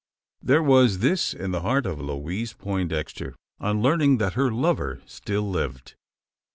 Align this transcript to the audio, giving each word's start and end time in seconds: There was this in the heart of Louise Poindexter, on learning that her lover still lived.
There 0.41 0.63
was 0.63 0.97
this 0.97 1.31
in 1.31 1.51
the 1.51 1.61
heart 1.61 1.85
of 1.85 2.01
Louise 2.01 2.53
Poindexter, 2.53 3.35
on 3.59 3.83
learning 3.83 4.17
that 4.17 4.33
her 4.33 4.49
lover 4.49 4.99
still 5.05 5.47
lived. 5.47 5.93